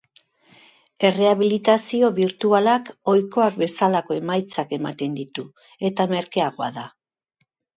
Errehabilitazio 1.09 2.09
birtualak 2.15 2.89
ohikoak 3.13 3.61
bezalako 3.65 4.19
emaitzak 4.23 4.75
ematen 4.81 5.21
ditu, 5.21 5.47
eta 5.91 6.09
merkeagoa 6.15 6.73
da. 6.81 6.89